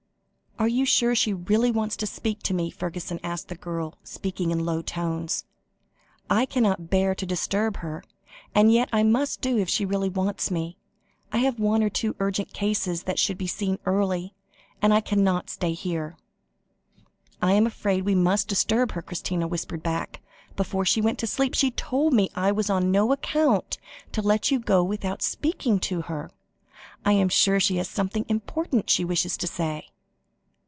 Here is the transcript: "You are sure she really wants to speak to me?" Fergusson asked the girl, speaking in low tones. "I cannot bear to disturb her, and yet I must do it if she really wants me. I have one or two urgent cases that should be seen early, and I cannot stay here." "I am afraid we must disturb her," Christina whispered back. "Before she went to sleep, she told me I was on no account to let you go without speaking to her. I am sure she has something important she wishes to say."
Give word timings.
"You 0.63 0.83
are 0.83 0.85
sure 0.85 1.15
she 1.15 1.33
really 1.33 1.71
wants 1.71 1.97
to 1.97 2.05
speak 2.05 2.43
to 2.43 2.53
me?" 2.53 2.69
Fergusson 2.69 3.19
asked 3.23 3.47
the 3.47 3.55
girl, 3.55 3.95
speaking 4.03 4.51
in 4.51 4.63
low 4.63 4.83
tones. 4.83 5.43
"I 6.29 6.45
cannot 6.45 6.91
bear 6.91 7.15
to 7.15 7.25
disturb 7.25 7.77
her, 7.77 8.03
and 8.53 8.71
yet 8.71 8.87
I 8.93 9.01
must 9.01 9.41
do 9.41 9.57
it 9.57 9.61
if 9.61 9.69
she 9.69 9.85
really 9.85 10.07
wants 10.07 10.51
me. 10.51 10.77
I 11.31 11.37
have 11.39 11.57
one 11.59 11.81
or 11.81 11.89
two 11.89 12.15
urgent 12.19 12.53
cases 12.53 13.03
that 13.03 13.17
should 13.17 13.39
be 13.39 13.47
seen 13.47 13.79
early, 13.87 14.35
and 14.83 14.93
I 14.93 15.01
cannot 15.01 15.49
stay 15.49 15.73
here." 15.73 16.15
"I 17.41 17.53
am 17.53 17.65
afraid 17.65 18.05
we 18.05 18.13
must 18.13 18.47
disturb 18.47 18.91
her," 18.91 19.01
Christina 19.01 19.47
whispered 19.47 19.81
back. 19.81 20.21
"Before 20.55 20.85
she 20.85 21.01
went 21.01 21.17
to 21.19 21.27
sleep, 21.27 21.55
she 21.55 21.71
told 21.71 22.13
me 22.13 22.29
I 22.35 22.51
was 22.51 22.69
on 22.69 22.91
no 22.91 23.11
account 23.11 23.79
to 24.11 24.21
let 24.21 24.51
you 24.51 24.59
go 24.59 24.83
without 24.83 25.23
speaking 25.23 25.79
to 25.89 26.01
her. 26.01 26.29
I 27.03 27.13
am 27.13 27.29
sure 27.29 27.59
she 27.59 27.77
has 27.77 27.89
something 27.89 28.25
important 28.29 28.91
she 28.91 29.03
wishes 29.03 29.35
to 29.37 29.47
say." 29.47 29.87